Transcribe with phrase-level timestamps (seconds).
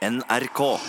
[0.00, 0.80] NRK.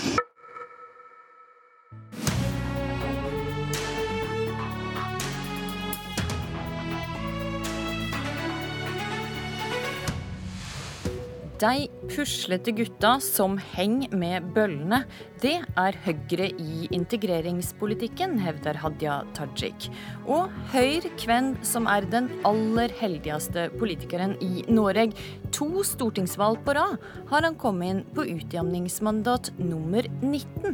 [11.62, 15.04] De puslete gutta som henger med bøllene,
[15.44, 19.92] det er Høyre i integreringspolitikken, hevder Hadia Tajik.
[20.26, 25.12] Og Høyre hvem som er den aller heldigste politikeren i Norge.
[25.54, 26.98] To stortingsvalg på rad
[27.30, 30.74] har han kommet inn på utjamningsmandat nummer 19.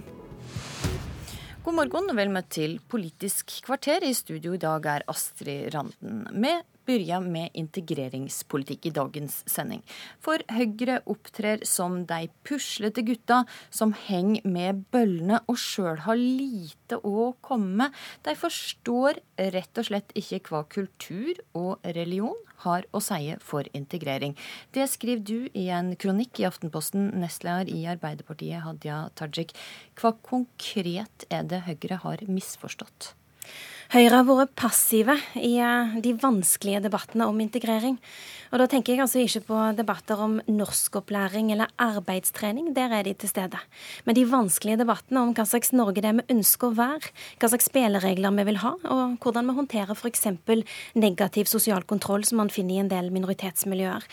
[1.67, 4.07] God morgen og vel møtt til Politisk kvarter.
[4.07, 6.29] I studio i dag er Astrid Randen.
[6.31, 9.83] med begynner med integreringspolitikk i dagens sending.
[10.23, 16.99] For Høyre opptrer som de puslete gutta som henger med bøllene og sjøl har lite
[17.03, 18.01] å komme med.
[18.25, 19.21] De forstår
[19.53, 24.33] rett og slett ikke hva kultur og religion har å si for integrering.
[24.73, 29.53] Det skriver du i en kronikk i Aftenposten, nestleder i Arbeiderpartiet, Hadia Tajik.
[29.99, 33.13] Hva konkret er det Høyre har misforstått?
[33.87, 37.95] Høyre har vært passive i eh, de vanskelige debattene om integrering.
[38.51, 43.13] Og da tenker jeg altså ikke på debatter om norskopplæring eller arbeidstrening, der er de
[43.15, 43.59] til stede.
[44.03, 47.51] Men de vanskelige debattene om hva slags Norge det er vi ønsker å være, hva
[47.51, 50.27] slags spilleregler vi vil ha, og hvordan vi håndterer f.eks.
[50.99, 54.07] negativ sosial kontroll som man finner i en del minoritetsmiljøer.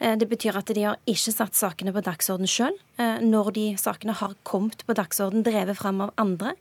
[0.00, 2.74] Eh, det betyr at de har ikke satt sakene på dagsorden sjøl.
[3.00, 6.52] Eh, når de sakene har kommet på dagsorden, drevet fram av andre,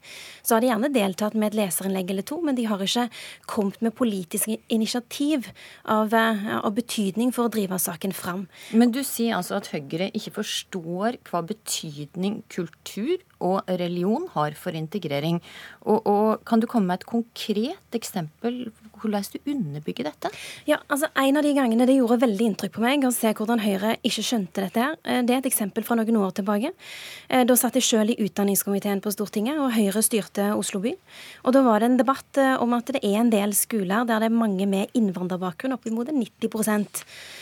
[0.45, 3.08] så har de gjerne deltatt med et leserinnlegg eller to, men de har ikke
[3.50, 5.50] kommet med politiske initiativ
[5.84, 8.48] av, eh, av, betydning for å drive saken fram.
[8.72, 14.72] Men du sier altså at Høyre ikke forstår hva betydning kultur og religion har for
[14.72, 15.42] integrering.
[15.82, 20.31] Og, og Kan du komme med et konkret eksempel hvordan du underbygger dette?
[20.69, 23.64] Ja, altså En av de gangene det gjorde veldig inntrykk på meg å se hvordan
[23.64, 26.72] Høyre ikke skjønte dette, her, eh, det er et eksempel fra noen år tilbake.
[27.30, 30.95] Eh, da satt jeg selv i utdanningskomiteen på Stortinget, og Høyre styrte Oslo by.
[31.45, 34.30] Og Da var det en debatt om at det er en del skoler der det
[34.30, 37.39] er mange med innvandrerbakgrunn, oppimot 90 Eh,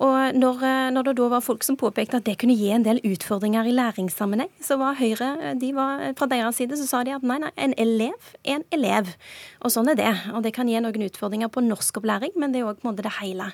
[0.00, 2.84] og når, eh, når, det da var folk som påpekte at det kunne gi en
[2.84, 7.02] del utfordringer i læringssammenheng, så var Høyre eh, de var, fra deres side så sa
[7.04, 9.10] de at nei, nei, en elev er en elev.
[9.60, 10.12] Og sånn er det.
[10.32, 13.50] Og det kan gi noen utfordringer på norskopplæring, men det er òg det hele.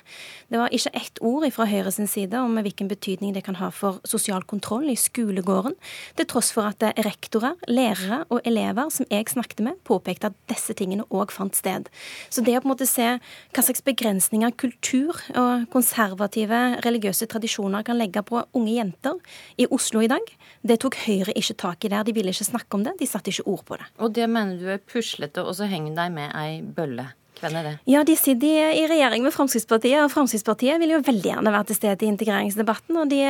[0.47, 3.67] Det var ikke ett ord fra Høyre sin side om hvilken betydning det kan ha
[3.75, 5.75] for sosial kontroll i skolegården,
[6.15, 10.71] til tross for at rektorer, lærere og elever som jeg snakket med, påpekte at disse
[10.77, 11.91] tingene òg fant sted.
[12.31, 17.25] Så det å på en måte se hva slags begrensninger kultur og konservativ konservative religiøse
[17.29, 19.17] tradisjoner kan legge på unge jenter
[19.57, 20.21] i Oslo i dag.
[20.61, 22.03] Det tok Høyre ikke tak i der.
[22.05, 22.97] De ville ikke snakke om det.
[22.99, 23.87] De satte ikke ord på det.
[23.97, 27.09] Og det mener du er puslete, og så henger de med ei bølle?
[27.41, 27.73] Hvem er det?
[27.89, 31.79] Ja, De sitter i, regjering med Fremskrittspartiet, og Fremskrittspartiet vil jo veldig gjerne være til
[31.79, 32.97] stede i integreringsdebatten.
[32.97, 33.21] og De,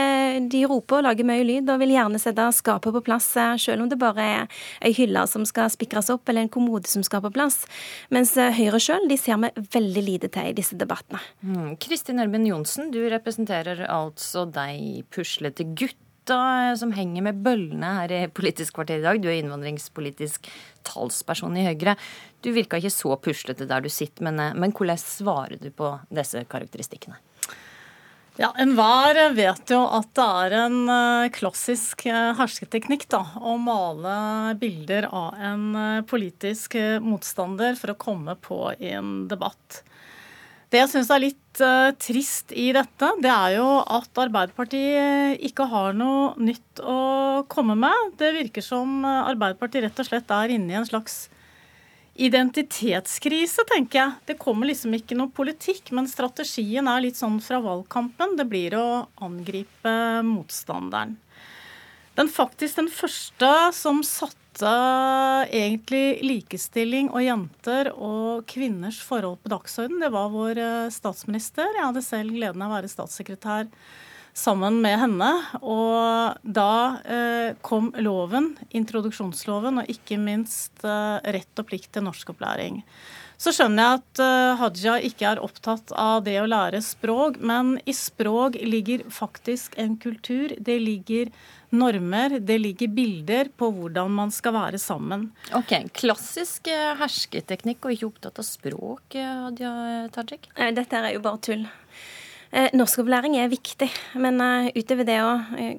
[0.53, 3.85] de roper og lager mye lyd og vil gjerne sette skapet på plass, eh, selv
[3.85, 7.23] om det bare er ei hylle som skal spikres opp, eller en kommode som skal
[7.25, 7.63] på plass.
[8.13, 11.21] Mens eh, Høyre sjøl ser vi veldig lite til i disse debattene.
[11.43, 11.75] Mm.
[11.81, 18.11] Kristin Ørmen Johnsen, du representerer altså de puslete gutt gutta som henger med bøllene her
[18.11, 19.21] i Politisk kvarter i dag.
[19.21, 20.49] Du er innvandringspolitisk
[20.83, 21.95] talsperson i Høyre.
[22.41, 25.99] Du virka ikke så puslete der du sitter, men, eh, men hvordan svarer du på
[26.09, 27.15] disse karakteristikkene?
[28.37, 34.53] Ja, Enhver vet jo at det er en eh, klassisk eh, hersketeknikk da, å male
[34.59, 39.83] bilder av en politisk motstander for å komme på en debatt.
[40.67, 45.67] Det jeg syns er litt uh, trist i dette, det er jo at Arbeiderpartiet ikke
[45.71, 46.97] har noe nytt å
[47.47, 48.17] komme med.
[48.19, 51.27] Det virker som Arbeiderpartiet rett og slett er inne i en slags
[52.17, 54.15] identitetskrise, tenker jeg.
[54.31, 58.35] Det kommer liksom ikke noe politikk, men strategien er litt sånn fra valgkampen.
[58.39, 58.87] Det blir å
[59.23, 59.93] angripe
[60.25, 61.15] motstanderen.
[62.17, 69.99] Den faktisk den første som satte egentlig likestilling og jenter og kvinners forhold på dagsorden,
[70.01, 71.69] det var vår eh, statsminister.
[71.75, 73.69] Jeg hadde selv gleden av å være statssekretær
[74.37, 75.29] sammen med henne.
[75.61, 76.73] Og da
[77.03, 82.83] eh, kom loven, introduksjonsloven, og ikke minst eh, rett og plikt til norskopplæring.
[83.37, 87.75] Så skjønner jeg at uh, Haja ikke er opptatt av det å lære språk, men
[87.85, 90.55] i språk ligger faktisk en kultur.
[90.57, 91.29] Det ligger
[91.75, 95.29] normer, det ligger bilder på hvordan man skal være sammen.
[95.57, 99.73] Ok, Klassisk eh, hersketeknikk og ikke opptatt av språk, eh, Hadia
[100.15, 100.47] Tajik?
[100.55, 101.65] Dette er jo bare tull.
[102.47, 103.89] Eh, norskopplæring er viktig,
[104.23, 104.39] men
[104.71, 105.33] utover det å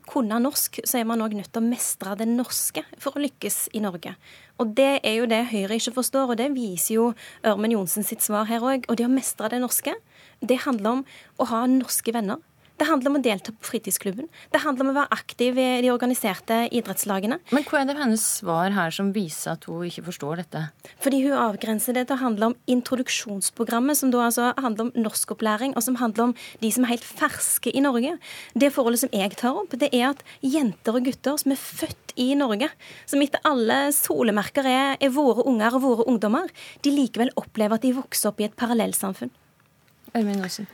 [0.09, 3.71] kunne norsk, så er man òg nødt til å mestre det norske for å lykkes
[3.73, 4.13] i Norge.
[4.61, 7.09] Og det er jo det Høyre ikke forstår, og det viser jo
[7.47, 8.85] Ørmen Johnsen sitt svar her òg.
[8.91, 9.95] Og det å mestre det norske,
[10.45, 11.05] det handler om
[11.39, 12.43] å ha norske venner
[12.79, 14.29] Det handler om å delta på fritidsklubben.
[14.55, 17.41] Det handler om å være aktiv i de organiserte idrettslagene.
[17.51, 20.63] Men hva er det hennes svar her som viser at hun ikke forstår dette?
[21.03, 25.75] Fordi hun avgrenser det til å handle om introduksjonsprogrammet, som da altså handler om norskopplæring,
[25.75, 28.15] og som handler om de som er helt ferske i Norge.
[28.55, 32.15] Det forholdet som jeg tar opp, det er at jenter og gutter som er født
[32.19, 32.71] i Norge,
[33.11, 36.51] som etter alle solemerker er, er våre unger og våre ungdommer,
[36.87, 39.35] de likevel opplever at de vokser opp i et parallellsamfunn.
[40.15, 40.71] Ørmin Aasen.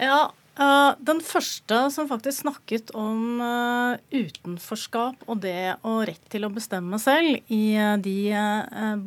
[0.00, 6.44] Ja, Uh, den første som faktisk snakket om uh, utenforskap og det og rett til
[6.44, 8.34] å bestemme selv i uh, de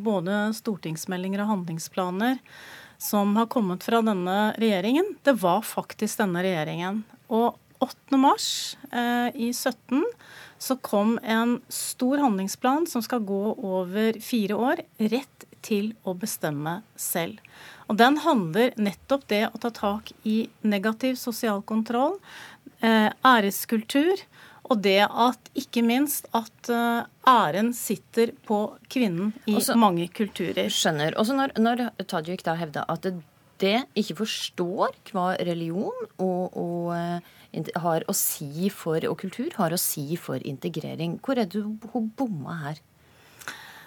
[0.01, 2.39] både stortingsmeldinger og handlingsplaner
[2.97, 7.03] som har kommet fra denne regjeringen, det var faktisk denne regjeringen.
[7.29, 8.17] Og 8.
[8.17, 8.47] mars
[9.35, 9.99] i 17
[10.63, 14.81] så kom en stor handlingsplan som skal gå over fire år,
[15.11, 17.41] rett til å bestemme selv.
[17.89, 22.17] Og Den handler nettopp det å ta tak i negativ sosial kontroll,
[22.81, 24.25] eh, æreskultur,
[24.65, 28.59] og det at ikke minst at eh, æren sitter på
[28.89, 30.71] kvinnen i Også, mange kulturer.
[30.73, 31.13] Skjønner.
[31.21, 33.13] Også når, når Tajik da hevder at det,
[33.61, 39.71] det ikke forstår hva religion og, og, eh, har å si for, og kultur har
[39.71, 42.81] å si for integrering, hvor er det hun bomma her?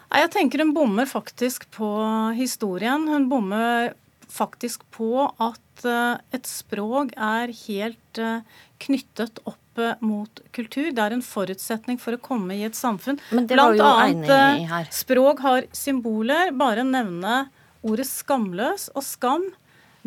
[0.08, 1.88] Jeg tenker hun bommer faktisk på
[2.37, 3.05] historien.
[3.08, 3.93] Hun bommer
[4.32, 8.40] faktisk på at eh, et språk er helt eh,
[8.84, 10.90] knyttet opp eh, mot kultur.
[10.93, 13.20] Det er en forutsetning for å komme i et samfunn.
[13.32, 16.52] Blant annet språk har symboler.
[16.56, 17.46] Bare nevne
[17.87, 19.49] ordet skamløs og skam.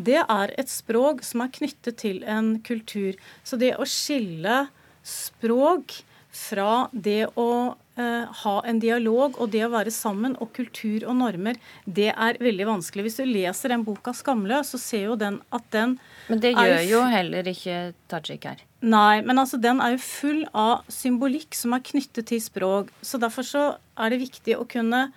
[0.02, 3.18] Det er et språk som er knyttet til en kultur.
[3.46, 4.66] Så det å skille
[5.06, 6.02] språk
[6.32, 11.58] fra det å ha en dialog og det å være sammen og kultur og normer,
[11.86, 13.04] det er veldig vanskelig.
[13.10, 16.00] Hvis du leser den boka 'Skamløs', så ser jo den at den
[16.30, 18.64] Men det gjør jo heller ikke Tajik her.
[18.82, 22.90] Nei, men altså den er jo full av symbolikk som er knyttet til språk.
[23.02, 23.66] Så derfor så
[23.98, 25.12] er det viktig å kunne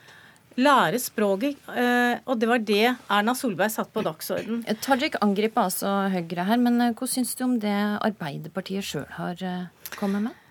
[0.61, 4.62] lære språket, eh, og det var det Erna Solberg satt på dagsorden.
[4.85, 7.75] Tajik angriper altså Høyre her, men eh, hva syns du om det
[8.05, 10.44] Arbeiderpartiet sjøl har eh, kommet med?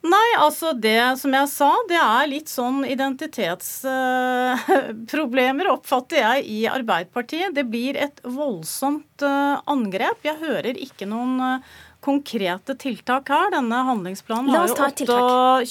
[0.00, 6.66] Nei, altså det som jeg sa, det er litt sånn identitetsproblemer, uh, oppfatter jeg, i
[6.70, 7.52] Arbeiderpartiet.
[7.56, 10.24] Det blir et voldsomt uh, angrep.
[10.24, 11.60] Jeg hører ikke noen uh,
[12.00, 13.50] konkrete tiltak her.
[13.52, 15.66] Denne handlingsplanen har jo 28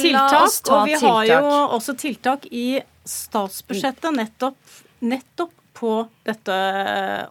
[0.00, 0.48] tiltak.
[0.72, 1.44] Og vi har jo
[1.76, 4.56] også tiltak i statsbudsjettet nettopp,
[5.04, 5.94] nettopp på
[6.28, 6.56] dette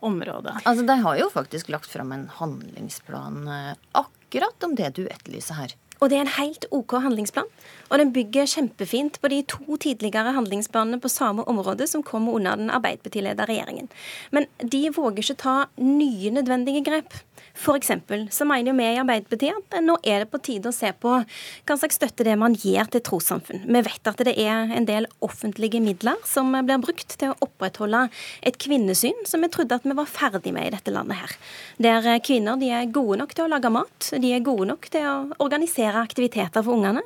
[0.05, 0.57] området.
[0.65, 3.45] Altså, De har jo faktisk lagt fram en handlingsplan
[3.91, 5.75] akkurat akkurat om det du etterlyser her.
[5.99, 7.47] Og det er en helt OK handlingsplan.
[7.89, 12.55] Og den bygger kjempefint på de to tidligere handlingsplanene på samme område som kom under
[12.55, 13.89] den Arbeiderpartiledede regjeringen.
[14.31, 17.17] Men de våger ikke ta nye nødvendige grep.
[17.59, 17.91] F.eks.
[18.31, 21.75] så mener vi i Arbeiderpartiet at nå er det på tide å se på hva
[21.75, 23.65] slags støtte det er man gir til trossamfunn.
[23.67, 28.05] Vi vet at det er en del offentlige midler som blir brukt til å opprettholde
[28.47, 31.35] et kvinnesyn som vi trodde at vi var ferdig med i dette landet her.
[31.83, 35.09] Der kvinner de er gode nok til å lage mat, de er gode nok til
[35.09, 37.03] å organisere aktiviteter for ungene,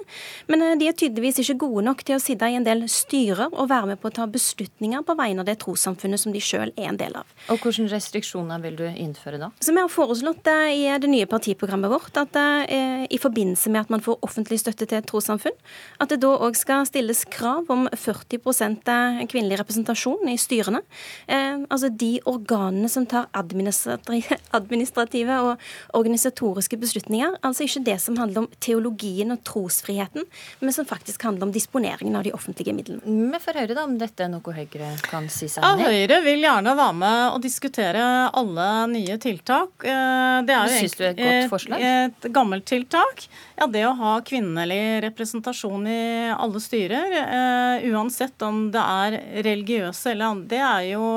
[0.52, 3.72] men de er tydeligvis ikke gode nok til å sitte i en del styrer og
[3.74, 6.92] være med på å ta beslutninger på vegne av det trossamfunnet som de sjøl er
[6.92, 7.26] en del av.
[7.50, 9.50] Og Hvilke restriksjoner vil du innføre da?
[9.64, 13.92] Som jeg har foreslått i det nye partiprogrammet vårt at eh, i forbindelse med at
[13.94, 15.56] man får offentlig støtte til et trossamfunn,
[16.04, 18.90] at det da òg skal stilles krav om 40%
[19.32, 20.84] kvinnelig representasjon i styrene.
[21.28, 23.30] Eh, altså de organene som tar
[24.60, 25.64] administrative og
[25.98, 27.38] organisatoriske beslutninger.
[27.42, 30.28] Altså ikke det som handler om teologien og trosfriheten,
[30.60, 33.04] men som faktisk handler om disponeringen av de offentlige midlene.
[33.04, 35.88] Vi får høre da om dette er noe Høyre kan si seg enig i.
[35.88, 38.04] Ja, Høyre vil gjerne være med og diskutere
[38.34, 39.86] alle nye tiltak.
[40.24, 41.84] Eh, det er jo du er et godt forslag?
[41.88, 43.26] Et gammelt tiltak.
[43.58, 46.04] Ja, det å ha kvinnelig representasjon i
[46.34, 51.10] alle styrer, uh, uansett om det er religiøse eller andre, det er jo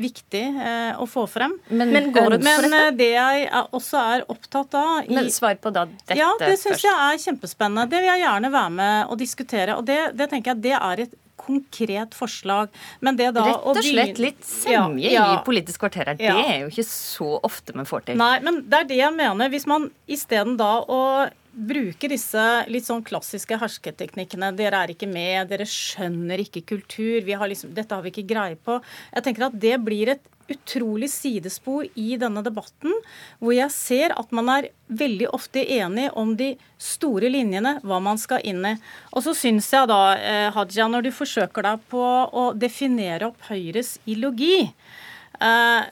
[0.00, 1.54] viktig uh, å få frem.
[1.70, 5.58] Men, men går det men, uh, det jeg også er opptatt av i, Men svar
[5.60, 6.20] på da dette først.
[6.22, 7.88] Ja, det syns jeg er kjempespennende.
[7.92, 9.76] Det vil jeg gjerne være med og diskutere.
[9.78, 12.72] Og det, det tenker jeg det er et konkret forslag.
[13.00, 15.28] Men det da Rett og slett litt semje ja, ja.
[15.34, 16.18] i Politisk kvarter her.
[16.20, 18.20] Det er jo ikke så ofte man får til.
[18.20, 19.52] Nei, men det er det jeg mener.
[19.52, 21.02] Hvis man isteden da å
[21.52, 24.52] bruke disse litt sånn klassiske hersketeknikkene.
[24.56, 27.20] Dere er ikke med, dere skjønner ikke kultur.
[27.28, 28.78] Har liksom, dette har vi ikke greie på.
[29.12, 32.94] Jeg tenker at Det blir et utrolig sidespor i denne debatten,
[33.40, 38.20] hvor jeg ser at man er veldig ofte enig om de store linjene, hva man
[38.20, 38.74] skal inn i.
[39.12, 43.48] Og så syns jeg da, eh, Hadia, når du forsøker deg på å definere opp
[43.48, 44.68] Høyres ideologi
[45.40, 45.82] eh,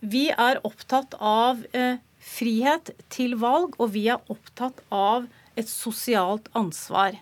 [0.00, 5.26] Vi er opptatt av eh, frihet til valg, og vi er opptatt av
[5.60, 7.18] et sosialt ansvar.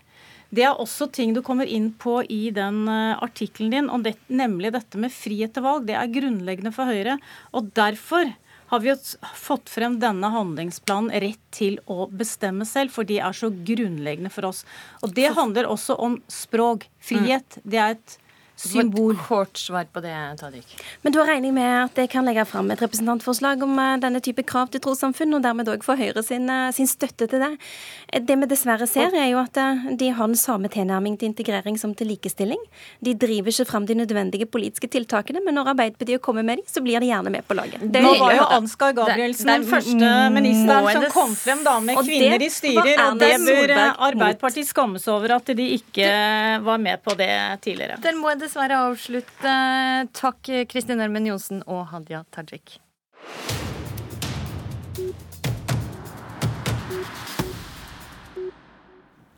[0.54, 4.72] Det er også ting du kommer inn på i den uh, artikkelen din, det, nemlig
[4.72, 5.88] dette med frihet til valg.
[5.88, 7.18] Det er grunnleggende for Høyre.
[7.52, 8.32] Og derfor
[8.68, 8.94] har vi
[9.36, 14.48] fått frem denne handlingsplanen Rett til å bestemme selv, for de er så grunnleggende for
[14.50, 14.64] oss.
[15.00, 16.88] Og det handler også om språk.
[17.00, 17.60] Frihet.
[17.64, 18.18] Det er et
[18.60, 19.16] symbol.
[19.16, 20.66] Kort svar på det, Tadik.
[21.02, 24.20] Men da regner jeg med at jeg kan legge fram et representantforslag om eh, denne
[24.24, 27.50] type krav til trossamfunn, og dermed òg få Høyre sin, eh, sin, støtte til det.
[28.12, 29.58] Eh, det vi dessverre ser, er jo at
[29.98, 32.60] de har den samme tilnærming til integrering som til likestilling.
[33.04, 36.82] De driver ikke fram de nødvendige politiske tiltakene, men når Arbeiderpartiet kommer med dem, så
[36.84, 37.80] blir de gjerne med på laget.
[37.82, 42.42] Det Nå var jo Ansgar Gabrielsen den første ministeren som kom frem da med kvinner
[42.42, 43.74] i styrer, og det bør
[44.08, 46.08] Arbeiderpartiet skammes over at de ikke
[46.64, 47.32] var med på det
[47.64, 47.98] tidligere.
[48.02, 49.54] Den må det dessverre avslutte.
[50.16, 52.78] Takk Kristin Ørmen Johnsen og Hadia Tajik.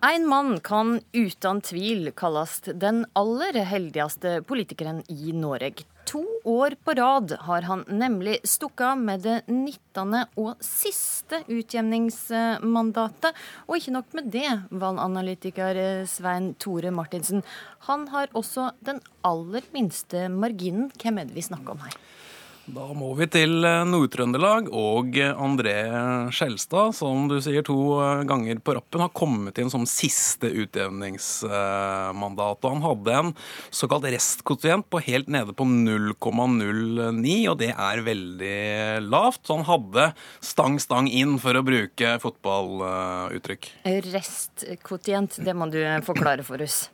[0.03, 5.85] En mann kan uten tvil kalles den aller heldigste politikeren i Norge.
[6.09, 10.15] To år på rad har han nemlig stukket av med det 19.
[10.41, 13.37] og siste utjevningsmandatet.
[13.69, 17.45] Og ikke nok med det, valganalytiker Svein Tore Martinsen.
[17.91, 20.89] Han har også den aller minste marginen.
[20.97, 22.01] Hvem er det vi snakker om her?
[22.71, 25.73] Da må vi til eh, Nord-Trøndelag og André
[26.35, 32.63] Skjelstad, som du sier to eh, ganger på rappen, har kommet inn som siste utjevningsmandat.
[32.63, 33.33] Og han hadde en
[33.75, 39.47] såkalt restkotient på helt nede på 0,09, og det er veldig lavt.
[39.49, 43.67] Så han hadde stang, stang inn, for å bruke fotballuttrykk.
[44.13, 46.87] Restkvotient, det må du forklare for oss.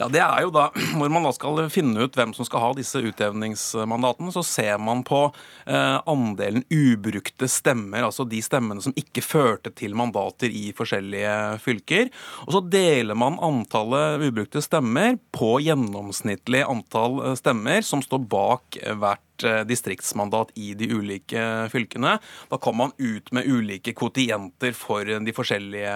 [0.00, 2.74] Ja, det er jo da hvor man da skal finne ut hvem som skal ha
[2.74, 4.34] disse utjevningsmandatene.
[4.34, 5.22] Så ser man på på
[5.66, 12.08] eh, andelen ubrukte stemmer, altså de stemmene som ikke førte til mandater i forskjellige fylker.
[12.46, 18.80] Og så deler man antallet ubrukte stemmer på gjennomsnittlig antall eh, stemmer som står bak
[19.02, 22.16] hvert Eh, distriktsmandat i de ulike fylkene.
[22.50, 25.94] Da kom man ut med ulike kvotienter for de forskjellige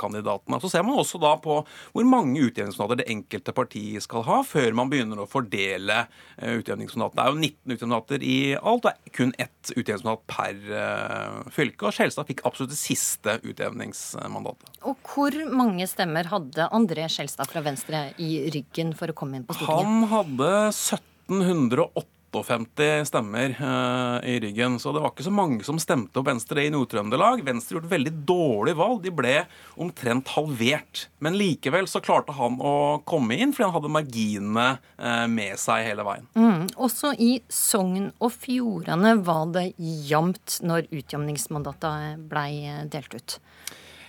[0.00, 0.60] kandidatene.
[0.60, 4.76] Så ser man også da på hvor mange utjevningsmandater det enkelte parti skal ha, før
[4.78, 6.02] man begynner å fordele
[6.36, 7.16] eh, utjevningsmandatene.
[7.16, 11.88] Det er jo 19 utjevningsmandater i alt, det er kun ett utjevningsmandat per eh, fylke.
[11.88, 14.82] Og Skjelstad fikk absolutt det siste utjevningsmandatet.
[14.86, 19.48] Og hvor mange stemmer hadde André Skjelstad fra Venstre i ryggen for å komme inn
[19.48, 19.86] på Stortinget?
[19.86, 24.78] Han hadde 1708 58 stemmer uh, i ryggen.
[24.82, 27.44] Så det var ikke så mange som stemte opp Venstre i Nord-Trøndelag.
[27.46, 29.00] Venstre gjorde et veldig dårlig valg.
[29.04, 29.34] De ble
[29.80, 31.06] omtrent halvert.
[31.24, 32.74] Men likevel så klarte han å
[33.08, 36.28] komme inn, fordi han hadde marginene uh, med seg hele veien.
[36.36, 36.66] Mm.
[36.76, 43.40] Også i Sogn og Fjordane var det jevnt når utjamningsmandatet blei delt ut.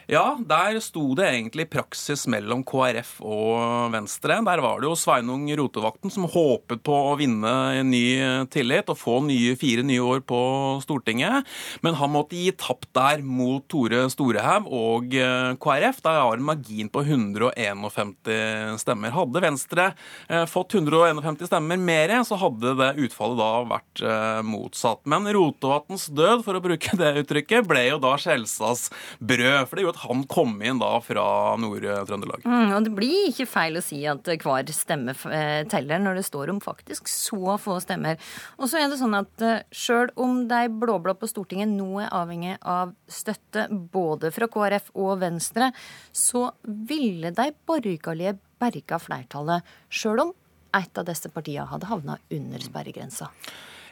[0.08, 4.38] Ja, der sto det egentlig praksis mellom KrF og Venstre.
[4.48, 8.96] Der var det jo Sveinung Rotevatn som håpet på å vinne en ny tillit og
[9.02, 10.40] få nye, fire nye år på
[10.86, 11.44] Stortinget.
[11.84, 16.00] Men han måtte gi tapt der mot Tore Storehaug og eh, KrF.
[16.06, 19.12] Der var en margin på 151 stemmer.
[19.12, 19.90] Hadde Venstre
[20.32, 25.04] eh, fått 151 stemmer mer, så hadde det utfallet da vært eh, motsatt.
[25.04, 28.88] Men Rotevatns død, for å bruke det uttrykket, ble jo da Skjelstads
[29.20, 29.68] brød.
[29.68, 31.26] for det gjorde at han kom inn da fra
[31.60, 32.46] Nord-Trøndelag.
[32.46, 36.26] Mm, og det blir ikke feil å si at hver stemme eh, teller når det
[36.28, 38.20] står om faktisk så få stemmer.
[38.58, 42.14] Og så er det sånn at eh, sjøl om de blå-blå på Stortinget nå er
[42.14, 45.72] avhengig av støtte både fra KrF og Venstre,
[46.12, 50.36] så ville de borgerlige berga flertallet, sjøl om
[50.78, 53.32] et av disse partiene hadde havna under sperregrensa.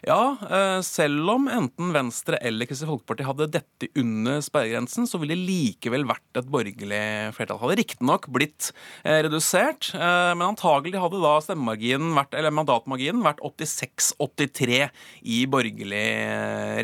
[0.05, 5.33] Ja, eh, selv om enten Venstre eller Kristelig Folkeparti hadde dette under sperregrensen, så ville
[5.33, 7.00] det likevel vært et borgerlig
[7.33, 7.57] flertall.
[7.63, 8.67] Hadde riktignok blitt
[9.01, 14.91] eh, redusert, eh, men antagelig hadde da stemmemarginen vært, eller mandatmarginen vært 86-83
[15.25, 16.03] i borgerlig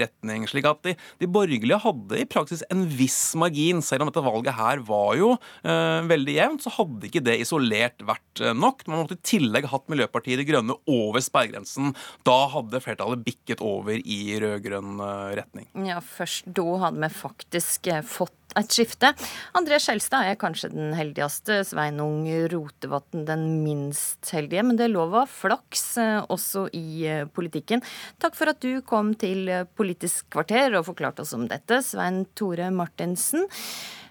[0.02, 0.50] retning.
[0.50, 3.86] slik at de, de, borgerlige hadde i praksis en viss margin.
[3.86, 8.02] Selv om dette valget her var jo eh, veldig jevnt, så hadde ikke det isolert
[8.02, 8.82] vært nok.
[8.90, 11.94] Man måtte i tillegg hatt Miljøpartiet De Grønne over sperregrensen.
[12.26, 15.68] Da hadde flertallet 90 bikket over i rød-grønn eh, retning.
[15.88, 19.14] Ja, først da hadde vi faktisk eh, fått et skifte.
[19.56, 24.66] André Skjelstad er kanskje den heldigste, Sveinung Rotevatn den minst heldige.
[24.68, 27.84] Men det er lov å ha flaks eh, også i politikken.
[28.22, 32.70] Takk for at du kom til Politisk kvarter og forklarte oss om dette, Svein Tore
[32.76, 33.48] Martinsen.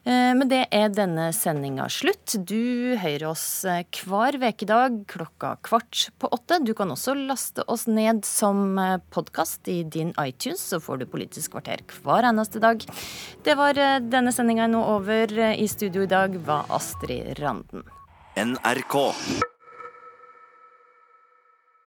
[0.04, 2.33] Eh, med det er denne sendinga slutt.
[2.49, 6.62] Du hører oss eh, hver ukedag klokka kvart på åtte.
[6.64, 11.07] Du kan også laste oss ned som eh, podkast i din iTunes, så får du
[11.11, 12.85] Politisk kvarter hver eneste dag.
[13.45, 15.33] Det var denne sendinga nå over.
[15.52, 17.85] I studio i dag var Astrid Randen.
[18.38, 18.97] NRK.